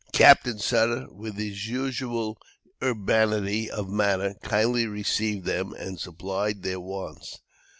Captain 0.13 0.57
Sutter, 0.57 1.05
with 1.11 1.35
his 1.37 1.67
usual 1.67 2.39
urbanity 2.81 3.69
of 3.69 3.87
manner, 3.87 4.33
kindly 4.41 4.87
received 4.87 5.45
them, 5.45 5.73
and 5.73 5.99
supplied 5.99 6.63
their 6.63 6.79
wants. 6.79 7.37